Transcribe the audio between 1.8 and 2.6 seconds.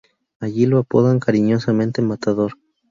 "Matador".